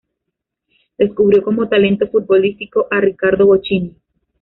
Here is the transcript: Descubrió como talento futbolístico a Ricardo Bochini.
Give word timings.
Descubrió 0.97 1.43
como 1.43 1.69
talento 1.69 2.07
futbolístico 2.09 2.87
a 2.89 2.99
Ricardo 3.01 3.45
Bochini. 3.45 3.95